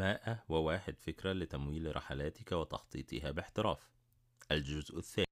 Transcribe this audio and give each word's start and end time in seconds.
مائة 0.00 0.44
وواحد 0.48 0.98
فكرة 0.98 1.32
لتمويل 1.32 1.96
رحلاتك 1.96 2.52
وتخطيطها 2.52 3.30
باحتراف. 3.30 3.90
الجزء 4.52 4.98
الثاني. 4.98 5.26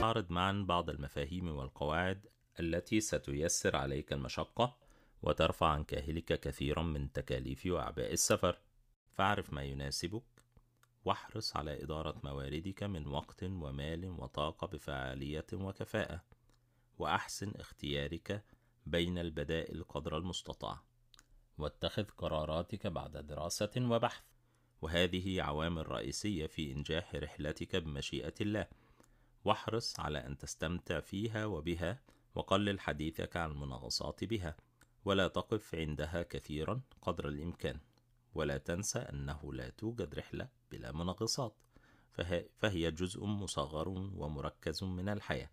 نعرض 0.00 0.30
معا 0.30 0.64
بعض 0.68 0.90
المفاهيم 0.90 1.48
والقواعد 1.48 2.26
التي 2.60 3.00
ستيسر 3.00 3.76
عليك 3.76 4.12
المشقة 4.12 4.76
وترفع 5.22 5.66
عن 5.66 5.84
كاهلك 5.84 6.40
كثيرا 6.40 6.82
من 6.82 7.12
تكاليف 7.12 7.66
وأعباء 7.66 8.12
السفر. 8.12 8.58
فاعرف 9.12 9.52
ما 9.52 9.62
يناسبك 9.62 10.22
واحرص 11.04 11.56
على 11.56 11.82
إدارة 11.82 12.20
مواردك 12.24 12.82
من 12.82 13.06
وقت 13.06 13.42
ومال 13.44 14.04
وطاقة 14.04 14.66
بفعالية 14.66 15.46
وكفاءة 15.52 16.24
وأحسن 16.98 17.52
اختيارك 17.56 18.44
بين 18.86 19.18
البدائل 19.18 19.84
قدر 19.84 20.16
المستطاع. 20.16 20.80
واتخذ 21.58 22.04
قراراتك 22.04 22.86
بعد 22.86 23.16
دراسة 23.16 23.70
وبحث. 23.76 24.22
وهذه 24.82 25.42
عوامل 25.42 25.90
رئيسية 25.90 26.46
في 26.46 26.72
إنجاح 26.72 27.14
رحلتك 27.14 27.76
بمشيئة 27.76 28.34
الله. 28.40 28.66
واحرص 29.44 30.00
على 30.00 30.26
أن 30.26 30.38
تستمتع 30.38 31.00
فيها 31.00 31.46
وبها 31.46 32.00
وقلل 32.38 32.80
حديثك 32.80 33.36
عن 33.36 33.50
المناغصات 33.50 34.24
بها 34.24 34.56
ولا 35.04 35.28
تقف 35.28 35.74
عندها 35.74 36.22
كثيرا 36.22 36.80
قدر 37.02 37.28
الإمكان. 37.28 37.80
ولا 38.34 38.58
تنسى 38.58 38.98
أنه 38.98 39.52
لا 39.52 39.70
توجد 39.70 40.14
رحلة 40.14 40.48
بلا 40.70 40.92
منغصات 40.92 41.54
فه- 42.12 42.44
فهي 42.56 42.90
جزء 42.90 43.24
مصغر 43.24 43.88
ومركز 43.88 44.84
من 44.84 45.08
الحياة. 45.08 45.50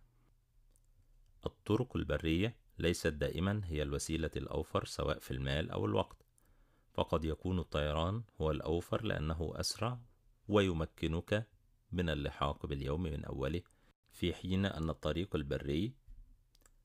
الطرق 1.46 1.98
البرية 1.98 2.56
ليست 2.78 3.08
دائما 3.08 3.62
هي 3.66 3.81
الوسيلة 3.84 4.31
الأوفر 4.36 4.86
سواء 4.86 5.20
في 5.20 5.31
المال 5.31 5.70
أو 5.72 5.86
الوقت. 5.86 6.26
فقد 6.94 7.26
يكون 7.26 7.59
الطيران 7.59 8.24
هو 8.42 8.52
الأوفر 8.52 9.04
لأنه 9.06 9.52
أسرع 9.56 10.00
ويمكنك 10.48 11.48
من 11.92 12.09
اللحاق 12.09 12.66
باليوم 12.66 13.04
من 13.04 13.26
أوله 13.26 13.62
في 14.12 14.34
حين 14.34 14.66
أن 14.66 14.90
الطريق 14.90 15.36
البري 15.36 15.94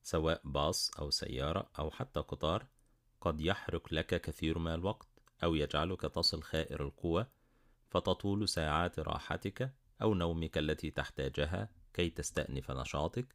سواء 0.03 0.41
باص 0.45 0.91
أو 0.99 1.11
سيارة 1.11 1.71
أو 1.79 1.91
حتى 1.91 2.21
قطار 2.21 2.67
قد 3.21 3.41
يحرق 3.41 3.95
لك 3.95 4.21
كثير 4.21 4.59
من 4.59 4.75
الوقت 4.75 5.09
أو 5.45 5.55
يجعلك 5.55 6.01
تصل 6.01 6.43
خائر 6.43 6.85
القوة 6.85 7.27
فتطول 7.91 8.49
ساعات 8.49 8.99
راحتك 8.99 9.75
أو 10.03 10.15
نومك 10.15 10.59
التي 10.59 10.91
تحتاجها 10.91 11.69
كي 11.95 12.11
تستأنف 12.11 12.71
نشاطك. 12.71 13.35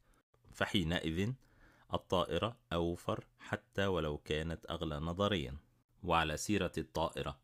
فحينئذ 0.52 1.34
الطائرة 1.94 2.58
أوفر 2.74 3.26
حتى 3.40 3.86
ولو 3.86 4.18
كانت 4.18 4.66
أغلى 4.70 5.00
نظريا. 5.00 5.58
وعلى 6.04 6.38
سيرة 6.38 6.72
الطائرة 6.78 7.40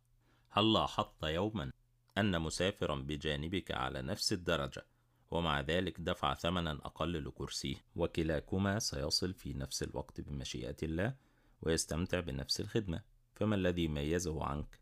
هل 0.50 0.74
لاحظت 0.74 1.24
يوما 1.24 1.72
أن 2.18 2.42
مسافرا 2.42 2.96
بجانبك 2.96 3.72
على 3.72 4.02
نفس 4.02 4.34
الدرجة 4.34 4.86
ومع 5.32 5.62
ذلك 5.62 6.00
دفع 6.00 6.34
ثمنا 6.34 6.72
أقل 6.72 7.26
لكرسيه. 7.26 7.76
وكلاكما 7.96 8.80
سيصل 8.80 9.34
في 9.34 9.54
نفس 9.54 9.84
الوقت 9.84 10.22
بمشيئة 10.22 10.78
الله 10.84 11.16
ويستمتع 11.62 12.20
بنفس 12.20 12.62
الخدمة. 12.62 13.02
فما 13.36 13.56
الذي 13.56 13.88
ميزه 13.88 14.44
عنك؟ 14.44 14.80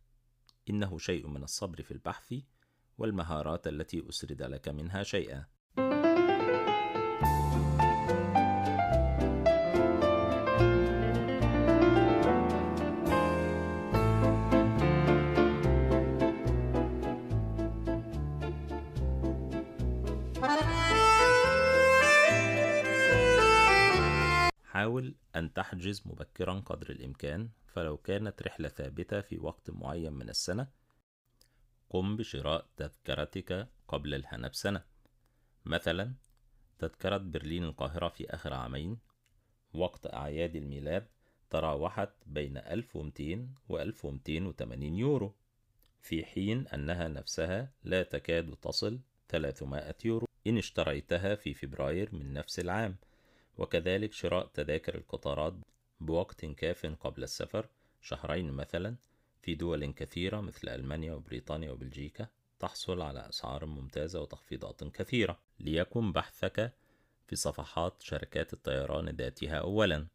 إنه 0.70 0.98
شيء 0.98 1.28
من 1.28 1.44
الصبر 1.44 1.84
في 1.84 1.92
البحث 1.92 2.34
والمهارات 2.98 3.68
التي 3.68 4.10
أسرد 4.10 4.42
لك 4.42 4.68
منها 4.68 5.04
شيئا. 5.04 5.46
حاول 24.90 25.16
أن 25.36 25.54
تحجز 25.54 26.02
مبكرا 26.06 26.60
قدر 26.60 26.90
الإمكان 26.90 27.50
فلو 27.68 27.98
كانت 27.98 28.42
رحلة 28.44 28.70
ثابتة 28.70 29.22
في 29.22 29.38
وقت 29.38 29.70
معين 29.70 30.14
من 30.14 30.30
السنة 30.30 30.68
قم 31.90 32.18
بشراء 32.18 32.66
تذكرتك 32.78 33.68
قبل 33.88 34.14
الهنا 34.14 34.48
بسنة. 34.48 34.84
مثلا 35.66 36.14
تذكرة 36.80 37.18
برلين 37.18 37.64
القاهرة 37.64 38.10
في 38.10 38.30
آخر 38.30 38.54
عامين 38.54 38.98
وقت 39.74 40.14
أعياد 40.14 40.56
الميلاد 40.56 41.08
تراوحت 41.50 42.14
بين 42.26 42.58
1200 42.58 43.50
و 43.70 43.80
1280 43.80 44.96
يورو 44.96 45.36
في 46.02 46.26
حين 46.26 46.68
أنها 46.68 47.08
نفسها 47.08 47.72
لا 47.84 48.04
تكاد 48.04 48.56
تصل 48.56 49.00
300 49.28 49.96
يورو. 50.06 50.28
إن 50.48 50.58
اشتريتها 50.58 51.36
في 51.36 51.54
فبراير 51.54 52.16
من 52.16 52.34
نفس 52.34 52.60
العام. 52.60 52.98
وكذلك 53.60 54.14
شراء 54.14 54.48
تذاكر 54.48 54.96
القطارات 54.96 55.54
بوقت 56.00 56.46
كاف 56.46 56.86
قبل 56.86 57.24
السفر 57.24 57.70
شهرين 58.02 58.52
مثلا 58.52 58.96
في 59.42 59.56
دول 59.56 59.86
كثيرة 59.94 60.42
مثل 60.42 60.70
ألمانيا 60.70 61.14
وبريطانيا 61.14 61.72
وبلجيكا 61.72 62.28
تحصل 62.60 63.02
على 63.02 63.30
أسعار 63.30 63.66
ممتازة 63.66 64.22
وتخفيضات 64.22 64.84
كثيرة. 64.84 65.40
ليكن 65.60 66.12
بحثك 66.12 66.74
في 67.28 67.36
صفحات 67.36 68.02
شركات 68.02 68.54
الطيران 68.54 69.10
ذاتها 69.10 69.56
أولا. 69.56 70.08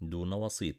دون 0.00 0.32
وسيط. 0.32 0.76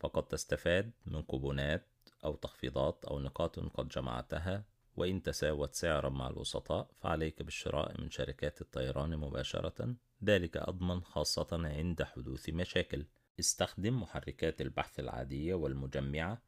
فقد 0.00 0.22
تستفاد 0.22 0.90
من 1.06 1.22
كوبونات 1.22 1.86
أو 2.24 2.34
تخفيضات 2.34 3.04
أو 3.04 3.20
نقاط 3.20 3.58
قد 3.58 3.88
جمعتها 3.88 4.64
وإن 4.98 5.22
تساوت 5.22 5.74
سعرا 5.74 6.08
مع 6.08 6.28
الوسطاء 6.28 6.90
فعليك 6.94 7.42
بالشراء 7.42 8.00
من 8.00 8.10
شركات 8.10 8.60
الطيران 8.60 9.16
مباشرة. 9.16 9.94
ذلك 10.24 10.56
أضمن 10.56 11.02
خاصة 11.02 11.48
عند 11.52 12.02
حدوث 12.02 12.48
مشاكل. 12.48 13.06
استخدم 13.40 14.02
محركات 14.02 14.60
البحث 14.60 15.00
العادية 15.00 15.54
والمجمعة 15.54 16.42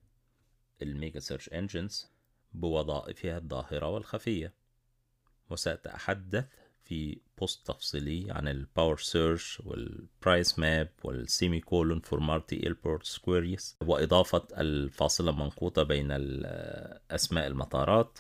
ال 0.83 0.91
mega 0.91 1.21
search 1.21 1.49
engines 1.49 2.11
بوظائفها 2.53 3.39
الظاهرة 3.39 3.89
والخفية. 3.89 4.55
وسأتحدث 5.51 6.47
في 6.83 7.21
post 7.39 7.67
تفصيلي 7.67 8.27
عن 8.31 8.49
ال 8.49 8.57
power 8.57 8.99
search 8.99 9.61
وال 9.61 9.89
price 9.89 10.59
map 10.59 10.77
وال 10.77 10.89
semicolon 11.05 12.01
for 12.01 12.21
multi 12.21 12.63
airport 12.63 13.05
queries 13.07 13.77
وإضافة 13.81 14.47
الفاصلة 14.59 15.31
المنقوطة 15.31 15.83
بين 15.83 16.09
أسماء 17.11 17.47
المطارات 17.47 18.19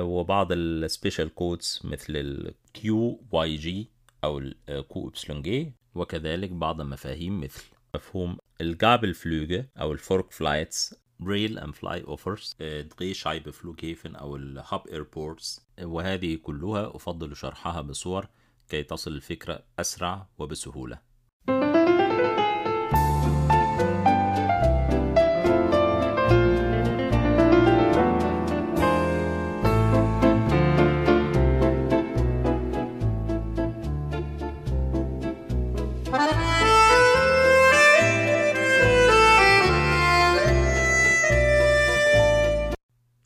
وبعض 0.00 0.48
ال 0.52 0.62
special 0.62 1.34
codes 1.34 1.80
مثل 1.84 2.16
ال 2.16 3.20
QYG 3.32 3.88
أو 4.24 4.38
ال 4.38 5.08
QYG 5.08 5.72
وكذلك 5.94 6.50
بعض 6.50 6.80
المفاهيم 6.80 7.40
مثل 7.40 7.64
مفهوم 7.94 8.38
ال 8.60 8.70
Gabelflüge 8.70 9.70
أو 9.80 9.92
ال 9.92 10.00
fork 10.00 10.32
flights 10.32 10.94
rail 11.26 11.58
and 11.58 11.74
fly 11.74 12.02
offers 12.04 12.56
Drehscheibe 12.60 13.50
Flughäfen 13.50 14.16
أو 14.16 14.36
ال 14.36 14.49
hub 14.49 14.86
airports 14.86 15.60
وهذه 15.82 16.36
كلها 16.36 16.96
أفضل 16.96 17.36
شرحها 17.36 17.80
بصور 17.80 18.26
كي 18.68 18.82
تصل 18.82 19.10
الفكرة 19.10 19.62
أسرع 19.78 20.26
وبسهولة. 20.38 21.11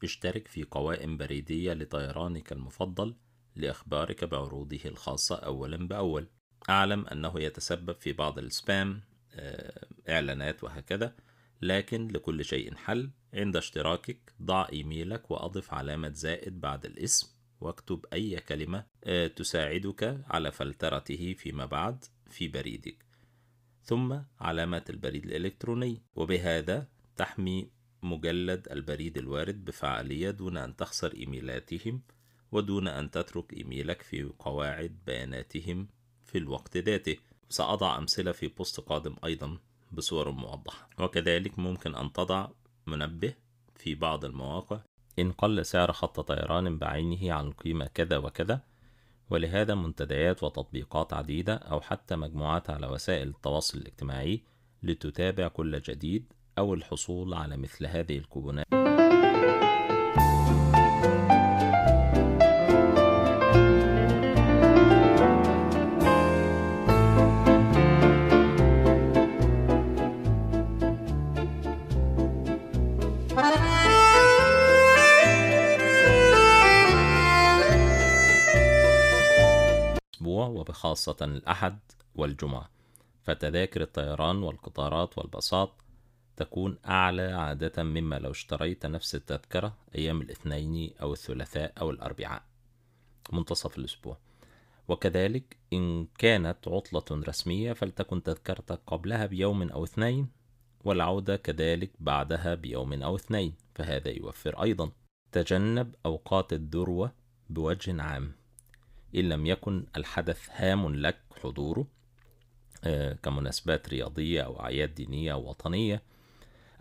اشترك 0.06 0.48
في 0.48 0.64
قوائم 0.64 1.16
بريدية 1.16 1.72
لطيرانك 1.72 2.52
المفضل 2.52 3.14
لإخبارك 3.56 4.24
بعروضه 4.24 4.80
الخاصة 4.84 5.36
أولا 5.36 5.88
بأول. 5.88 6.28
أعلم 6.68 7.06
أنه 7.06 7.40
يتسبب 7.40 7.96
في 8.00 8.12
بعض 8.12 8.38
السبام 8.38 9.00
آه، 9.32 9.86
إعلانات 10.08 10.64
وهكذا 10.64 11.16
لكن 11.62 12.08
لكل 12.08 12.44
شيء 12.44 12.74
حل. 12.74 13.10
عند 13.34 13.56
اشتراكك 13.56 14.32
ضع 14.42 14.66
إيميلك 14.72 15.30
وأضف 15.30 15.74
علامة 15.74 16.12
زائد 16.12 16.60
بعد 16.60 16.84
الاسم 16.84 17.28
واكتب 17.60 18.06
أي 18.12 18.36
كلمة 18.40 18.86
آه، 19.04 19.26
تساعدك 19.26 20.20
على 20.26 20.52
فلترته 20.52 21.34
فيما 21.38 21.66
بعد 21.66 22.04
في 22.30 22.48
بريدك. 22.48 23.06
ثم 23.82 24.18
علامات 24.40 24.90
البريد 24.90 25.24
الإلكتروني 25.24 26.02
وبهذا 26.14 26.88
تحمي 27.16 27.70
مجلد 28.02 28.68
البريد 28.70 29.18
الوارد 29.18 29.64
بفعالية 29.64 30.30
دون 30.30 30.56
أن 30.56 30.76
تخسر 30.76 31.14
إيميلاتهم 31.14 32.02
ودون 32.52 32.88
أن 32.88 33.10
تترك 33.10 33.52
إيميلك 33.52 34.02
في 34.02 34.22
قواعد 34.38 34.96
بياناتهم 35.06 35.88
في 36.24 36.38
الوقت 36.38 36.76
ذاته. 36.76 37.16
سأضع 37.48 37.98
أمثلة 37.98 38.32
في 38.32 38.48
بوست 38.48 38.80
قادم 38.80 39.16
أيضا 39.24 39.58
بصور 39.92 40.30
موضحة. 40.30 40.88
وكذلك 40.98 41.58
ممكن 41.58 41.94
أن 41.94 42.12
تضع 42.12 42.48
منبه 42.86 43.34
في 43.74 43.94
بعض 43.94 44.24
المواقع. 44.24 44.80
إن 45.18 45.32
قل 45.32 45.66
سعر 45.66 45.92
خط 45.92 46.20
طيران 46.20 46.78
بعينه 46.78 47.32
عن 47.32 47.50
قيمة 47.50 47.86
كذا 47.86 48.16
وكذا 48.16 48.62
ولهذا 49.30 49.74
منتديات 49.74 50.42
وتطبيقات 50.42 51.12
عديدة 51.12 51.54
أو 51.54 51.80
حتى 51.80 52.16
مجموعات 52.16 52.70
على 52.70 52.86
وسائل 52.86 53.28
التواصل 53.28 53.78
الاجتماعي 53.78 54.42
لتتابع 54.82 55.48
كل 55.48 55.80
جديد 55.80 56.32
أو 56.58 56.74
الحصول 56.74 57.34
على 57.34 57.56
مثل 57.56 57.86
هذه 57.86 58.18
الكوبونات. 58.18 58.66
وبخاصة 80.76 81.16
الأحد 81.22 81.78
والجمعة. 82.14 82.70
فتذاكر 83.22 83.82
الطيران 83.82 84.42
والقطارات 84.42 85.18
والباصات 85.18 85.70
تكون 86.36 86.78
أعلى 86.86 87.22
عادة 87.22 87.82
مما 87.82 88.18
لو 88.18 88.30
اشتريت 88.30 88.86
نفس 88.86 89.14
التذكرة 89.14 89.76
أيام 89.94 90.20
الاثنين 90.20 90.94
أو 91.02 91.12
الثلاثاء 91.12 91.72
أو 91.80 91.90
الأربعاء. 91.90 92.42
منتصف 93.32 93.78
الأسبوع. 93.78 94.18
وكذلك 94.88 95.56
إن 95.72 96.06
كانت 96.18 96.68
عطلة 96.68 97.22
رسمية 97.28 97.72
فلتكن 97.72 98.22
تذكرتك 98.22 98.80
قبلها 98.86 99.26
بيوم 99.26 99.62
أو 99.62 99.84
اثنين 99.84 100.28
والعودة 100.84 101.36
كذلك 101.36 101.90
بعدها 102.00 102.54
بيوم 102.54 103.02
أو 103.02 103.16
اثنين 103.16 103.54
فهذا 103.74 104.10
يوفر 104.10 104.62
أيضا 104.62 104.90
تجنب 105.32 105.94
أوقات 106.06 106.52
الذروة 106.52 107.12
بوجه 107.50 108.02
عام. 108.02 108.32
إن 109.14 109.28
لم 109.28 109.46
يكن 109.46 109.86
الحدث 109.96 110.48
هام 110.50 110.94
لك 110.94 111.18
حضوره 111.42 111.86
آه، 112.84 113.12
كمناسبات 113.22 113.88
رياضية 113.88 114.42
أو 114.42 114.60
أعياد 114.60 114.94
دينية 114.94 115.32
أو 115.32 115.48
وطنية 115.48 116.02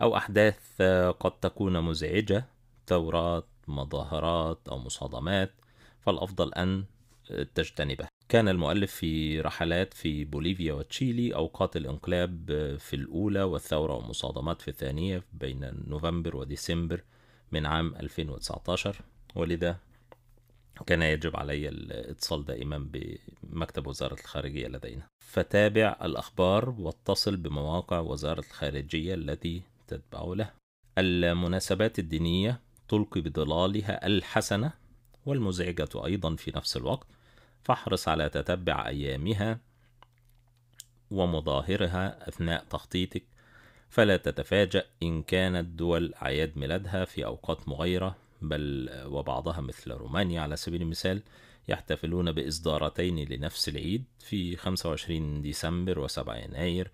أو 0.02 0.16
أحداث 0.16 0.58
آه، 0.80 1.10
قد 1.10 1.40
تكون 1.40 1.80
مزعجة 1.80 2.44
ثورات 2.86 3.46
مظاهرات 3.68 4.68
أو 4.68 4.78
مصادمات 4.78 5.52
فالأفضل 6.00 6.54
أن 6.54 6.84
آه، 7.30 7.46
تجتنبها. 7.54 8.08
كان 8.28 8.48
المؤلف 8.48 8.92
في 8.92 9.40
رحلات 9.40 9.94
في 9.94 10.24
بوليفيا 10.24 10.72
وتشيلي 10.72 11.34
أوقات 11.34 11.76
الانقلاب 11.76 12.50
آه، 12.50 12.76
في 12.76 12.96
الأولى 12.96 13.42
والثورة 13.42 13.94
والمصادمات 13.94 14.62
في 14.62 14.68
الثانية 14.68 15.22
بين 15.32 15.70
نوفمبر 15.86 16.36
وديسمبر 16.36 17.02
من 17.52 17.66
عام 17.66 17.94
2019 17.94 18.96
ولذا 19.34 19.76
كان 20.86 21.02
يجب 21.02 21.36
علي 21.36 21.68
الاتصال 21.68 22.44
دائما 22.44 22.90
بمكتب 23.42 23.86
وزارة 23.86 24.14
الخارجية 24.14 24.68
لدينا. 24.68 25.06
فتابع 25.20 25.96
الأخبار 26.02 26.70
واتصل 26.70 27.36
بمواقع 27.36 27.98
وزارة 27.98 28.40
الخارجية 28.40 29.14
التي 29.14 29.62
تتبع 29.88 30.22
له. 30.34 30.50
المناسبات 30.98 31.98
الدينية 31.98 32.60
تلقي 32.88 33.20
بظلالها 33.20 34.06
الحسنة 34.06 34.72
والمزعجة 35.26 35.88
أيضا 35.94 36.36
في 36.36 36.52
نفس 36.56 36.76
الوقت. 36.76 37.06
فاحرص 37.62 38.08
على 38.08 38.28
تتبع 38.28 38.88
أيامها 38.88 39.58
ومظاهرها 41.10 42.28
أثناء 42.28 42.64
تخطيطك. 42.70 43.22
فلا 43.88 44.16
تتفاجأ 44.16 44.84
إن 45.02 45.22
كانت 45.22 45.68
دول 45.68 46.14
أعياد 46.14 46.58
ميلادها 46.58 47.04
في 47.04 47.24
أوقات 47.24 47.68
مغايرة 47.68 48.16
بل 48.42 48.90
وبعضها 49.06 49.60
مثل 49.60 49.92
رومانيا 49.92 50.40
على 50.40 50.56
سبيل 50.56 50.82
المثال 50.82 51.22
يحتفلون 51.68 52.32
بإصدارتين 52.32 53.28
لنفس 53.28 53.68
العيد 53.68 54.04
في 54.18 54.56
25 54.56 55.42
ديسمبر 55.42 56.08
و7 56.08 56.28
يناير. 56.28 56.90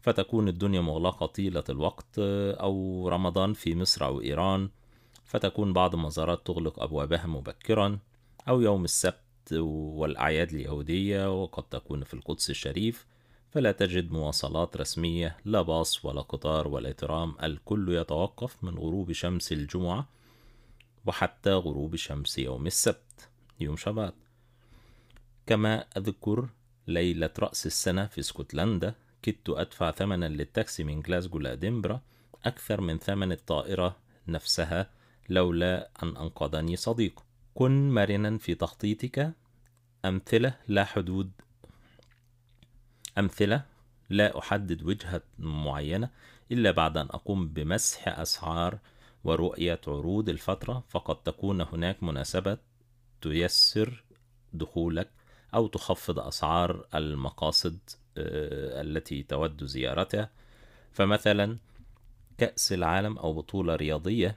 فتكون 0.00 0.48
الدنيا 0.48 0.80
مغلقة 0.80 1.26
طيلة 1.26 1.64
الوقت 1.68 2.18
أو 2.18 3.08
رمضان 3.08 3.52
في 3.52 3.74
مصر 3.74 4.04
أو 4.04 4.20
إيران 4.20 4.68
فتكون 5.24 5.72
بعض 5.72 5.94
المزارات 5.94 6.46
تغلق 6.46 6.82
أبوابها 6.82 7.26
مبكرا 7.26 7.98
أو 8.48 8.60
يوم 8.60 8.84
السبت 8.84 9.52
والأعياد 9.52 10.52
اليهودية 10.52 11.42
وقد 11.42 11.62
تكون 11.62 12.04
في 12.04 12.14
القدس 12.14 12.50
الشريف. 12.50 13.06
فلا 13.50 13.72
تجد 13.72 14.10
مواصلات 14.12 14.76
رسمية 14.76 15.36
لا 15.44 15.62
باص 15.62 16.04
ولا 16.04 16.20
قطار 16.20 16.68
ولا 16.68 16.92
ترام 16.92 17.34
الكل 17.42 17.92
يتوقف 17.94 18.64
من 18.64 18.78
غروب 18.78 19.12
شمس 19.12 19.52
الجمعة 19.52 20.08
وحتى 21.06 21.52
غروب 21.52 21.96
شمس 21.96 22.38
يوم 22.38 22.66
السبت 22.66 23.28
يوم 23.60 23.76
شبات. 23.76 24.14
كما 25.46 25.84
أذكر 25.96 26.48
ليلة 26.86 27.30
رأس 27.38 27.66
السنة 27.66 28.06
في 28.06 28.20
اسكتلندا 28.20 28.94
كدت 29.22 29.48
أدفع 29.50 29.90
ثمنا 29.90 30.28
للتاكسي 30.28 30.84
من 30.84 31.00
جلاسجو 31.00 31.38
لأدنبرا 31.38 32.00
أكثر 32.44 32.80
من 32.80 32.98
ثمن 32.98 33.32
الطائرة 33.32 33.96
نفسها 34.28 34.90
لولا 35.28 35.90
أن 36.02 36.16
أنقذني 36.16 36.76
صديق. 36.76 37.24
كن 37.54 37.90
مرنا 37.90 38.38
في 38.38 38.54
تخطيطك. 38.54 39.32
أمثلة 40.04 40.54
لا 40.68 40.84
حدود. 40.84 41.30
أمثلة 43.18 43.64
لا 44.10 44.38
أحدد 44.38 44.82
وجهة 44.82 45.22
معينة 45.38 46.10
إلا 46.52 46.70
بعد 46.70 46.96
أن 46.96 47.06
أقوم 47.06 47.48
بمسح 47.48 48.08
أسعار 48.08 48.78
ورؤية 49.24 49.80
عروض 49.86 50.28
الفترة 50.28 50.84
فقد 50.88 51.22
تكون 51.22 51.60
هناك 51.60 52.02
مناسبة 52.02 52.58
تيسر 53.20 54.04
دخولك 54.52 55.10
أو 55.54 55.66
تخفض 55.66 56.18
أسعار 56.18 56.86
المقاصد. 56.94 57.78
التي 58.80 59.22
تود 59.22 59.64
زيارتها. 59.64 60.30
فمثلا 60.92 61.58
كأس 62.38 62.72
العالم 62.72 63.18
أو 63.18 63.32
بطولة 63.32 63.76
رياضية 63.76 64.36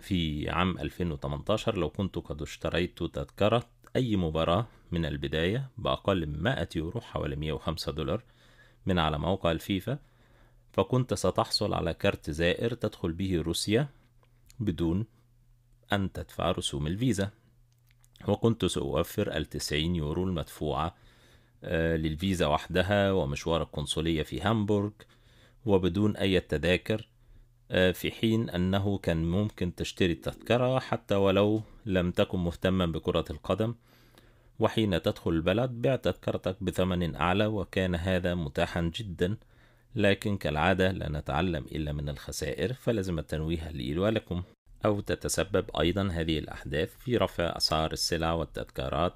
في 0.00 0.50
عام 0.50 0.78
2018 0.78 1.78
لو 1.78 1.90
كنت 1.90 2.18
قد 2.18 2.42
اشتريت 2.42 3.02
تذكرة 3.02 3.66
أي 3.96 4.16
مباراة 4.16 4.66
من 4.92 5.06
البداية 5.06 5.68
بأقل 5.78 6.26
من 6.26 6.42
100 6.42 6.68
يورو 6.76 7.00
حوالي 7.00 7.36
105 7.36 7.92
دولار 7.92 8.22
من 8.86 8.98
على 8.98 9.18
موقع 9.18 9.52
الفيفا 9.52 9.98
فكنت 10.72 11.14
ستحصل 11.14 11.74
على 11.74 11.94
كارت 11.94 12.30
زائر 12.30 12.74
تدخل 12.74 13.12
به 13.12 13.42
روسيا 13.42 13.88
بدون 14.60 15.06
أن 15.92 16.12
تدفع 16.12 16.50
رسوم 16.50 16.86
الفيزا. 16.86 17.30
وكنت 18.28 18.64
سأوفر 18.64 19.36
التسعين 19.36 19.96
يورو 19.96 20.24
المدفوعة 20.24 20.86
آه، 20.86 20.94
للفيزا 21.96 22.46
وحدها 22.46 23.12
ومشوار 23.12 23.62
القنصلية 23.62 24.22
في 24.22 24.40
هامبورغ 24.40 24.90
وبدون 25.66 26.16
أي 26.16 26.40
تذاكر 26.40 27.08
آه، 27.70 27.92
في 27.92 28.10
حين 28.10 28.50
أنه 28.50 28.98
كان 28.98 29.24
ممكن 29.24 29.74
تشتري 29.74 30.12
التذكرة 30.12 30.78
حتى 30.78 31.14
ولو 31.14 31.62
لم 31.86 32.10
تكن 32.10 32.38
مهتما 32.38 32.86
بكرة 32.86 33.24
القدم 33.30 33.74
وحين 34.58 35.02
تدخل 35.02 35.30
البلد 35.30 35.70
بع 35.70 35.96
تذكرتك 35.96 36.56
بثمن 36.60 37.16
أعلى 37.16 37.46
وكان 37.46 37.94
هذا 37.94 38.34
متاحا 38.34 38.90
جدا 38.94 39.36
لكن 39.94 40.36
كالعادة 40.36 40.92
لا 40.92 41.08
نتعلم 41.08 41.64
إلا 41.72 41.92
من 41.92 42.08
الخسائر 42.08 42.72
فلازم 42.72 43.18
التنويه 43.18 43.70
لي 43.70 43.98
ولكم. 43.98 44.42
أو 44.84 45.00
تتسبب 45.00 45.64
أيضا 45.80 46.08
هذه 46.08 46.38
الأحداث 46.38 46.96
في 46.98 47.16
رفع 47.16 47.56
أسعار 47.56 47.92
السلع 47.92 48.32
والتذكارات 48.32 49.14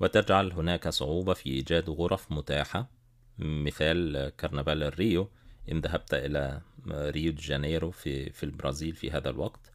وتجعل 0.00 0.52
هناك 0.52 0.88
صعوبة 0.88 1.34
في 1.34 1.50
إيجاد 1.50 1.90
غرف 1.90 2.32
متاحة. 2.32 2.90
مثال 3.38 4.32
كرنفال 4.40 4.82
الريو 4.82 5.28
إن 5.72 5.80
ذهبت 5.80 6.14
إلى 6.14 6.60
ريو 6.88 7.32
دي 7.32 7.42
جانيرو 7.42 7.90
في, 7.90 8.30
في 8.30 8.42
البرازيل 8.42 8.94
في 8.94 9.10
هذا 9.10 9.30
الوقت. 9.30 9.72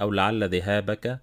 أو 0.00 0.10
لعل 0.10 0.48
ذهابك 0.48 1.20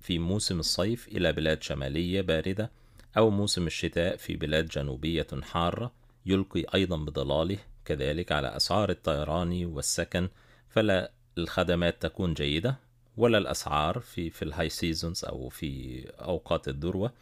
في 0.00 0.18
موسم 0.18 0.58
الصيف 0.58 1.08
إلى 1.08 1.32
بلاد 1.32 1.62
شمالية 1.62 2.20
باردة 2.20 2.70
أو 3.16 3.30
موسم 3.30 3.66
الشتاء 3.66 4.16
في 4.16 4.36
بلاد 4.36 4.66
جنوبية 4.66 5.26
حارة. 5.42 5.92
يلقي 6.26 6.64
أيضا 6.74 6.96
بظلاله. 6.96 7.58
كذلك 7.84 8.32
على 8.32 8.56
أسعار 8.56 8.90
الطيران 8.90 9.64
والسكن 9.64 10.28
فلا 10.68 11.12
الخدمات 11.38 12.02
تكون 12.02 12.34
جيدة. 12.34 12.76
ولا 13.16 13.38
الأسعار 13.38 14.00
في 14.00 14.30
في 14.30 14.42
ال 14.42 14.68
high 14.68 14.88
seasons 14.88 15.24
أو 15.24 15.48
في 15.48 16.02
أوقات 16.08 16.68
الذروة 16.68 17.12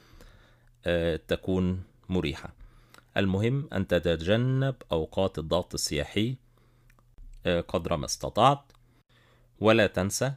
آه، 0.86 1.20
تكون 1.28 1.82
مريحة. 2.08 2.54
المهم 3.16 3.68
أن 3.72 3.86
تتجنب 3.86 4.74
أوقات 4.92 5.38
الضغط 5.38 5.74
السياحي 5.74 6.36
آه، 7.46 7.60
قدر 7.60 7.96
ما 7.96 8.04
استطعت. 8.04 8.72
ولا 9.60 9.86
تنسى 9.86 10.32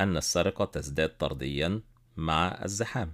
أن 0.00 0.16
السرقة 0.16 0.64
تزداد 0.64 1.16
طرديا 1.18 1.80
مع 2.16 2.64
الزحام. 2.64 3.12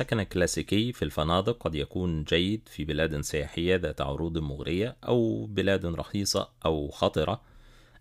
السكن 0.00 0.20
الكلاسيكي 0.20 0.92
في 0.92 1.02
الفنادق 1.04 1.62
قد 1.62 1.74
يكون 1.74 2.24
جيد 2.24 2.68
في 2.68 2.84
بلاد 2.84 3.20
سياحية 3.20 3.76
ذات 3.76 4.00
عروض 4.00 4.38
مغرية 4.38 4.96
أو 5.04 5.46
بلاد 5.46 5.86
رخيصة 5.86 6.50
أو 6.64 6.88
خطرة. 6.88 7.40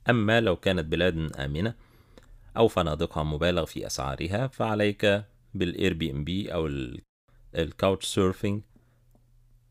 أما 0.10 0.42
لو 0.42 0.56
كانت 0.56 0.86
بلاد 0.86 1.36
آمنة 1.36 1.74
أو 2.58 2.68
فنادقها 2.68 3.24
مبالغ 3.24 3.66
في 3.66 3.86
أسعارها 3.88 4.48
فعليك 4.48 5.24
بال 5.54 5.94
Airbnb 5.94 6.54
أو 6.54 6.70
ال 7.56 8.06
Couchsurfing 8.06 8.62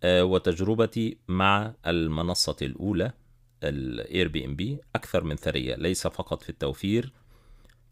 وتجربتي 0.05 1.19
مع 1.29 1.75
المنصة 1.87 2.57
الأولى 2.63 3.13
ال 3.63 4.29
Airbnb 4.29 4.79
أكثر 4.95 5.25
من 5.25 5.37
ثرية. 5.37 5.75
ليس 5.75 6.07
فقط 6.07 6.43
في 6.43 6.51
التوفير 6.51 7.13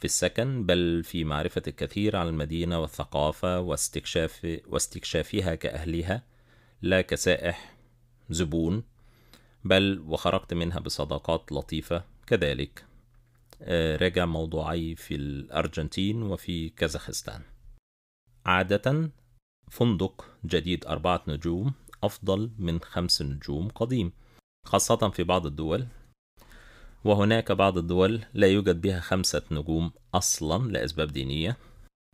في 0.05 0.09
السكن 0.09 0.67
بل 0.67 1.05
في 1.05 1.25
معرفة 1.25 1.63
الكثير 1.69 2.17
عن 2.17 2.29
المدينة 2.29 2.81
والثقافة 2.81 3.61
واستكشاف 3.61 4.61
واستكشافها 4.67 5.55
كأهلها 5.55 6.23
لا 6.83 7.01
كسائح 7.01 7.77
زبون 8.31 8.83
بل 9.65 10.05
وخرجت 10.07 10.55
منها 10.55 10.81
بصداقات 10.81 11.53
لطيفة 11.53 12.05
كذلك. 12.27 12.85
آه، 13.63 13.97
راجع 13.97 14.27
موضوعي 14.27 14.95
في 14.95 15.15
الأرجنتين 15.15 16.23
وفي 16.23 16.69
كازاخستان. 16.69 17.43
عادة 18.47 19.11
فندق 19.71 20.27
جديد 20.47 20.87
أربعة 20.87 21.23
نجوم 21.29 21.73
أفضل 22.03 22.51
من 22.59 22.81
خمس 22.81 23.23
نجوم 23.23 23.69
قديم 23.69 24.13
خاصة 24.67 25.09
في 25.11 25.23
بعض 25.23 25.47
الدول 25.47 25.87
وهناك 27.05 27.53
بعض 27.53 27.79
الدول 27.79 28.21
لا 28.35 28.47
يوجد 28.47 28.81
بها 28.81 29.01
خمسة 29.01 29.43
نجوم 29.51 29.93
أصلا 30.15 30.73
لأسباب 30.73 31.09
دينية. 31.09 31.57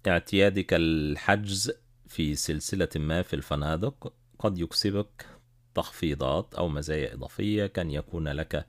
اعتيادك 0.06 0.66
الحجز 0.72 1.72
في 2.08 2.36
سلسلة 2.36 2.88
ما 2.96 3.22
في 3.22 3.36
الفنادق 3.36 4.12
قد 4.38 4.58
يكسبك 4.58 5.26
تخفيضات 5.74 6.54
أو 6.54 6.68
مزايا 6.68 7.14
إضافية 7.14 7.66
كان 7.66 7.90
يكون 7.90 8.28
لك 8.28 8.66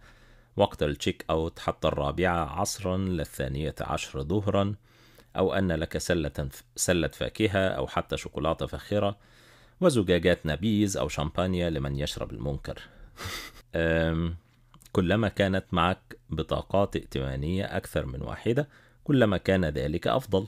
وقت 0.57 0.83
التشيك 0.83 1.25
أوت 1.29 1.59
حتى 1.59 1.87
الرابعة 1.87 2.59
عصرا 2.59 2.97
للثانية 2.97 3.75
عشر 3.81 4.23
ظهرا 4.23 4.75
أو 5.37 5.53
أن 5.53 5.71
لك 5.71 5.97
سلة, 5.97 6.49
سلة 6.75 7.07
فاكهة 7.07 7.67
أو 7.67 7.87
حتى 7.87 8.17
شوكولاتة 8.17 8.65
فاخرة 8.65 9.17
وزجاجات 9.81 10.45
نبيذ 10.45 10.97
أو 10.97 11.07
شامبانيا 11.07 11.69
لمن 11.69 11.95
يشرب 11.95 12.31
المنكر. 12.31 12.81
كلما 14.91 15.27
كانت 15.27 15.65
معك 15.71 16.19
بطاقات 16.29 16.95
ائتمانية 16.95 17.77
أكثر 17.77 18.05
من 18.05 18.21
واحدة 18.21 18.69
كلما 19.03 19.37
كان 19.37 19.65
ذلك 19.65 20.07
أفضل. 20.07 20.47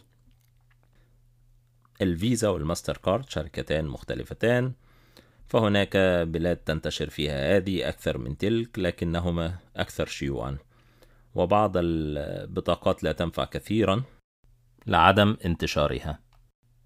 الفيزا 2.02 2.50
والماستر 2.50 2.98
كارد 2.98 3.30
شركتان 3.30 3.86
مختلفتان 3.86 4.74
فهناك 5.48 5.98
بلاد 6.28 6.58
تنتشر 6.58 7.10
فيها 7.10 7.58
هذه 7.58 7.90
أكثر 7.90 8.18
من 8.18 8.38
تلك 8.38 8.80
لكنهما 8.80 9.56
أكثر 9.76 10.06
شيوعا. 10.06 10.58
وبعض 11.36 11.74
البطاقات 11.76 13.04
لا 13.04 13.12
تنفع 13.12 13.46
كثيرا 13.46 14.04
لعدم 14.88 15.38
انتشارها. 15.46 16.20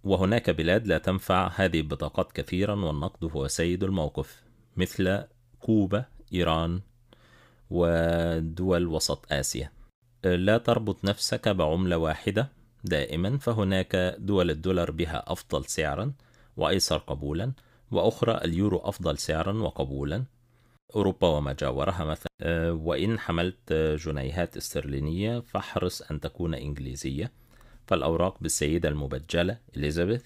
وهناك 0.04 0.50
بلاد 0.50 0.88
لا 0.88 0.98
تنفع 0.98 1.52
هذه 1.56 1.80
البطاقات 1.80 2.32
كثيرا 2.32 2.76
والنقد 2.76 3.32
هو 3.32 3.48
سيد 3.48 3.84
الموقف 3.84 4.44
مثل 4.78 5.24
كوبا 5.60 6.06
إيران 6.34 6.82
ودول 7.70 8.88
وسط 8.88 9.32
آسيا. 9.32 9.72
لا 10.24 10.58
تربط 10.58 11.06
نفسك 11.06 11.50
بعملة 11.50 11.98
واحدة 11.98 12.50
دائما 12.84 13.38
فهناك 13.38 14.16
دول 14.20 14.50
الدولار 14.52 14.92
بها 14.92 15.24
أفضل 15.28 15.66
سعرا 15.66 16.14
وأيسر 16.58 16.98
قبولا 16.98 17.52
وأخرى 17.92 18.38
اليورو 18.46 18.78
أفضل 18.78 19.18
سعرا 19.18 19.54
وقبولا. 19.54 20.24
أوروبا 20.96 21.28
وما 21.28 21.54
جاورها 21.54 22.06
مثلا. 22.06 22.28
وإن 22.72 23.20
حملت 23.20 23.74
جنيهات 23.74 24.58
استرلينية 24.58 25.40
فاحرص 25.40 26.02
أن 26.02 26.20
تكون 26.20 26.54
إنجليزية. 26.54 27.32
فالأوراق 27.88 28.38
بالسيدة 28.42 28.90
المبجلة 28.90 29.58
إليزابيث 29.78 30.24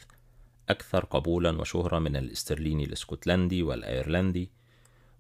أكثر 0.70 1.06
قبولا 1.06 1.62
وشهرة 1.62 2.00
من 2.00 2.16
الاسترليني 2.16 2.84
الإسكتلندي 2.84 3.64
والأيرلندي. 3.64 4.50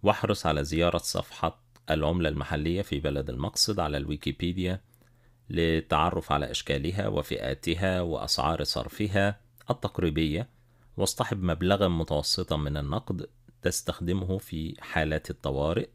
واحرص 0.03 0.45
على 0.45 0.63
زيارة 0.63 0.97
صفحة 0.97 1.61
العملة 1.89 2.29
المحلية 2.29 2.81
في 2.81 2.99
بلد 2.99 3.29
المقصد 3.29 3.79
على 3.79 3.97
الويكيبيديا 3.97 4.81
للتعرف 5.49 6.31
على 6.31 6.51
أشكالها 6.51 7.07
وفئاتها 7.07 8.01
وأسعار 8.01 8.63
صرفها 8.63 9.39
التقريبية 9.69 10.49
واصطحب 10.97 11.43
مبلغا 11.43 11.87
متوسطا 11.87 12.57
من 12.57 12.77
النقد 12.77 13.29
تستخدمه 13.61 14.37
في 14.37 14.75
حالات 14.81 15.29
الطوارئ. 15.29 15.87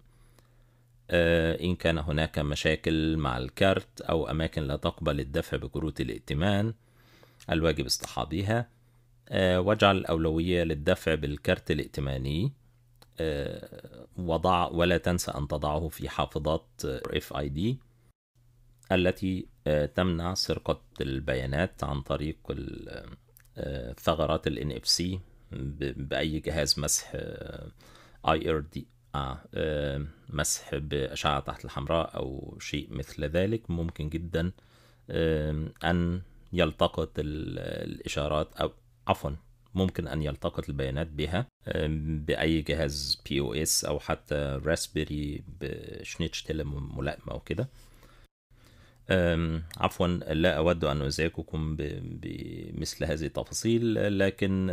آه، 1.10 1.60
إن 1.64 1.76
كان 1.76 1.98
هناك 1.98 2.38
مشاكل 2.38 3.16
مع 3.16 3.38
الكارت 3.38 4.00
أو 4.00 4.30
أماكن 4.30 4.62
لا 4.62 4.76
تقبل 4.76 5.20
الدفع 5.20 5.56
بكروت 5.56 6.00
الائتمان 6.00 6.74
الواجب 7.50 7.86
اصطحابها 7.86 8.68
آه، 9.28 9.60
واجعل 9.60 9.96
الأولوية 9.96 10.64
للدفع 10.64 11.14
بالكارت 11.14 11.70
الائتماني. 11.70 12.52
وضع 14.16 14.66
ولا 14.66 14.98
تنسى 14.98 15.30
أن 15.30 15.48
تضعه 15.48 15.88
في 15.88 16.08
حافظات 16.08 16.82
RFID 16.86 17.76
التي 18.92 19.48
آه، 19.66 19.86
تمنع 19.86 20.34
سرقة 20.34 20.80
البيانات 21.00 21.84
عن 21.84 22.00
طريق 22.00 22.38
آه، 23.56 23.92
ثغرات 23.92 24.46
ال 24.46 24.80
NFC 24.80 25.18
بأي 25.96 26.40
جهاز 26.40 26.80
مسح 26.80 27.16
IRD 28.26 28.80
آه 29.14 30.06
مسح 30.28 30.74
بأشعة 30.74 31.40
تحت 31.40 31.64
الحمراء 31.64 32.16
أو 32.16 32.58
شيء 32.60 32.88
مثل 32.90 33.24
ذلك. 33.24 33.70
ممكن 33.70 34.08
جدا 34.08 34.52
أن 35.84 36.22
يلتقط 36.52 37.12
الإشارات 37.18 38.56
أو 38.56 38.72
عفوا 39.08 39.30
ممكن 39.76 40.08
أن 40.08 40.22
يلتقط 40.22 40.68
البيانات 40.68 41.06
بها 41.06 41.46
بأي 42.26 42.62
جهاز 42.62 43.22
POS 43.30 43.84
أو 43.84 43.98
حتى 43.98 44.60
Raspberry 44.64 45.44
ب 45.60 45.68
Schnittstelle 45.68 46.64
ملائمة 46.64 47.32
أو 47.32 47.40
كده. 47.40 47.68
عفوا 49.76 50.06
لا 50.06 50.56
أود 50.56 50.84
أن 50.84 51.02
أزعجكم 51.02 51.76
بمثل 51.76 53.04
هذه 53.04 53.26
التفاصيل 53.26 54.18
لكن 54.18 54.66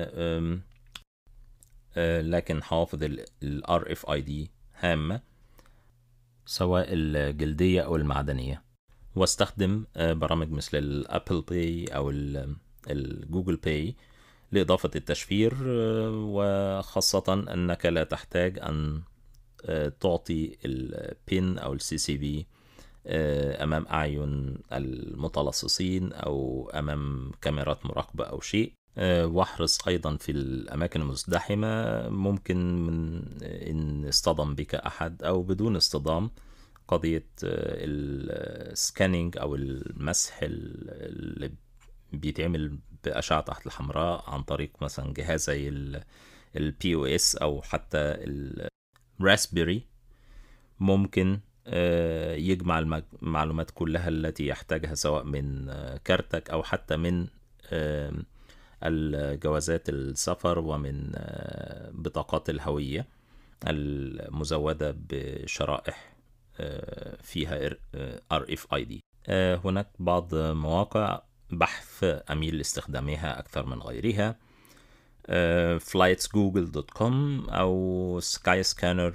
لكن 2.31 2.63
حوافظ 2.63 3.03
ال 3.43 3.63
RFID 3.65 4.31
هامة 4.79 5.21
سواء 6.45 6.87
الجلدية 6.89 7.81
أو 7.81 7.95
المعدنية. 7.95 8.63
واستخدم 9.15 9.85
برامج 9.95 10.51
مثل 10.51 10.77
ال 10.77 10.88
Apple 10.88 11.41
Pay 11.41 11.85
أو 11.85 12.09
ال 12.89 12.99
Google 12.99 13.55
Pay 13.55 13.95
لإضافة 14.53 14.91
التشفير 14.95 15.53
وخاصة 16.13 17.33
أنك 17.33 17.85
لا 17.85 18.03
تحتاج 18.03 18.59
أن 18.59 19.01
آه، 19.65 19.89
تعطي 19.99 20.57
ال 20.65 20.88
PIN 20.88 21.57
أو 21.57 21.73
ال 21.73 21.97
CCV 21.97 22.47
أمام 23.63 23.85
أعين 23.87 24.57
المتلصصين 24.73 26.13
أو 26.13 26.69
أمام 26.69 27.31
كاميرات 27.41 27.85
مراقبة 27.85 28.23
أو 28.23 28.41
شيء. 28.41 28.73
آه، 28.97 29.25
واحرص 29.25 29.87
أيضا 29.87 30.17
في 30.17 30.31
الأماكن 30.31 31.01
المزدحمة. 31.01 32.09
ممكن 32.09 32.85
من 32.85 33.21
إن 33.43 34.07
اصطدم 34.07 34.55
بك 34.55 34.75
أحد 34.75 35.23
أو 35.23 35.43
بدون 35.43 35.75
اصطدام 35.75 36.31
قضية 36.87 37.27
ال 37.43 37.65
scanning 37.65 39.37
أو 39.37 39.55
المسح 39.55 40.39
اللي 40.43 41.51
بيتعمل 42.13 42.77
بأشعة 43.03 43.41
تحت 43.41 43.67
الحمراء 43.67 44.29
عن 44.29 44.43
طريق 44.43 44.71
مثلا 44.81 45.13
جهاز 45.13 45.43
زي 45.43 45.69
ال 46.55 46.95
POS 46.95 47.35
أو 47.35 47.61
حتى 47.61 48.15
ال 49.19 49.25
Raspberry 49.25 49.83
ممكن 50.79 51.39
آه، 51.67 52.35
يجمع 52.35 52.79
المعلومات 53.21 53.71
كلها 53.71 54.09
التي 54.09 54.47
يحتاجها 54.47 54.95
سواء 54.95 55.23
من 55.23 55.69
آه، 55.69 55.97
كارتك 56.03 56.49
أو 56.49 56.63
حتى 56.63 56.97
من 56.97 57.27
الجوازات 58.83 59.89
السفر 59.89 60.59
ومن 60.59 61.11
آه، 61.15 61.91
بطاقات 61.93 62.49
الهوية 62.49 63.07
المزودة 63.67 64.95
بشرائح 65.09 66.13
فيها 67.21 67.69
RFID 68.33 68.99
هناك 69.65 69.87
بعض 69.99 70.35
مواقع 70.35 71.21
بحث 71.57 72.03
أميل 72.31 72.55
لاستخدامها 72.55 73.39
أكثر 73.39 73.65
من 73.65 73.79
غيرها 73.79 74.35
flightsgoogle.com 75.79 77.49
أو 77.49 78.19
Skyscanner 78.21 79.13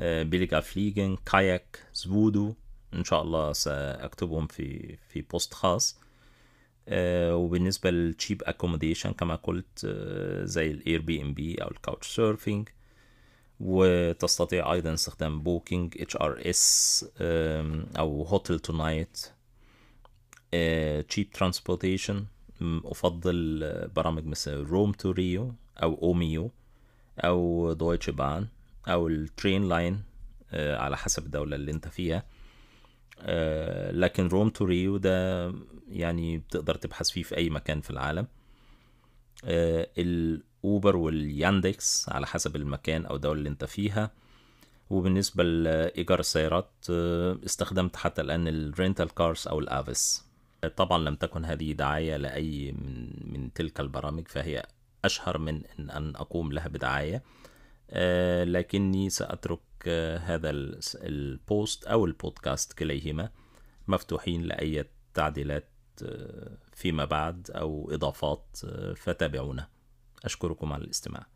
Billiger 0.00 0.60
Fliegen 0.60 1.16
Kayak 1.26 1.78
Swoodoo. 1.94 2.54
إن 2.94 3.04
شاء 3.04 3.22
الله 3.22 3.52
سأكتبهم 3.52 4.46
في 4.46 4.96
في 5.08 5.22
post 5.22 5.54
خاص. 5.54 6.02
آه، 6.88 7.36
وبالنسبة 7.36 7.90
لل 7.90 8.05
cheap 8.05 8.42
accommodation 8.42 9.12
كما 9.12 9.34
قلت 9.34 9.84
آه، 9.84 10.44
زي 10.44 10.70
ال 10.70 11.00
Airbnb 11.00 11.54
أو 11.54 11.70
ال 11.70 12.16
Couchsurfing 12.16 12.68
وتستطيع 13.60 14.72
أيضا 14.72 14.94
استخدام 14.94 15.42
Booking 15.42 16.02
HRS 16.02 17.06
أو 17.98 18.22
HotelTonight 18.22 19.26
cheap 21.08 21.30
transportation 21.30 22.24
أفضل 22.62 23.60
برامج 23.96 24.26
مثل 24.26 24.56
Rome2Rio 24.56 25.54
أو 25.82 25.98
Omio 26.02 26.50
أو 27.18 27.72
Deutsche 27.72 28.10
Bahn 28.10 28.46
أو 28.88 29.08
ال 29.08 29.68
Trainline 29.68 30.02
آه، 30.52 30.76
على 30.76 30.96
حسب 30.96 31.26
الدولة 31.26 31.56
اللي 31.56 31.72
أنت 31.72 31.88
فيها. 31.88 32.24
آه، 33.20 33.90
لكن 33.92 34.28
Rome2Rio 34.28 34.96
ده 34.96 35.52
يعني 35.88 36.38
بتقدر 36.38 36.74
تبحث 36.74 37.10
فيه 37.10 37.22
في 37.22 37.36
أي 37.36 37.50
مكان 37.50 37.80
في 37.80 37.90
العالم. 37.90 38.26
آه، 39.44 39.88
ال 39.98 40.18
Uber 40.18 40.96
وال 40.96 41.24
Yandex 41.24 42.08
على 42.08 42.26
حسب 42.26 42.56
المكان 42.56 43.06
أو 43.06 43.16
الدولة 43.16 43.38
اللي 43.38 43.48
أنت 43.48 43.64
فيها. 43.64 44.10
وبالنسبة 44.90 45.44
لإيجار 45.44 46.20
السيارات 46.20 46.70
استخدمت 47.46 47.96
حتى 47.96 48.20
الآن 48.20 48.48
ال 48.48 49.14
Rentalcars 49.14 49.48
أو 49.48 49.58
ال 49.58 49.73
Avis 49.73 50.31
طبعا 50.68 50.98
لم 50.98 51.14
تكن 51.14 51.44
هذه 51.44 51.72
دعاية 51.72 52.16
لأي 52.16 52.72
من, 52.72 53.10
من 53.32 53.52
تلك 53.52 53.80
البرامج 53.80 54.28
فهي 54.28 54.66
أشهر 55.04 55.38
من 55.38 55.62
إن, 55.78 55.90
أن 55.90 56.16
أقوم 56.16 56.52
لها 56.52 56.68
بدعاية. 56.68 57.22
آه، 57.90 58.44
لكني 58.44 59.10
سأترك 59.10 59.60
آه، 59.86 60.18
هذا 60.18 60.50
ال 60.96 61.14
post 61.14 61.84
أو 61.84 62.04
البودكاست 62.04 62.72
كليهما 62.72 63.30
مفتوحين 63.88 64.42
لأي 64.42 64.84
تعديلات 65.14 65.68
آه، 66.02 66.56
فيما 66.72 67.04
بعد 67.04 67.50
أو 67.50 67.90
إضافات 67.92 68.56
فتابعونا. 68.96 69.68
أشكركم 70.24 70.72
على 70.72 70.84
الاستماع. 70.84 71.26